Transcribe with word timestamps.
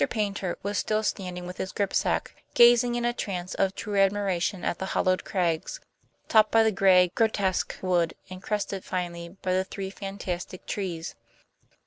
Paynter 0.09 0.57
was 0.63 0.79
still 0.79 1.03
standing 1.03 1.45
with 1.45 1.57
his 1.57 1.71
gripsack, 1.71 2.31
gazing 2.55 2.95
in 2.95 3.05
a 3.05 3.13
trance 3.13 3.53
of 3.53 3.75
true 3.75 3.99
admiration 3.99 4.63
at 4.65 4.79
the 4.79 4.87
hollowed 4.97 5.23
crags, 5.23 5.79
topped 6.27 6.49
by 6.49 6.63
the 6.63 6.71
gray, 6.71 7.11
grotesque 7.13 7.77
wood, 7.83 8.15
and 8.27 8.41
crested 8.41 8.83
finally 8.83 9.29
by 9.29 9.53
the 9.53 9.63
three 9.63 9.91
fantastic 9.91 10.65
trees. 10.65 11.13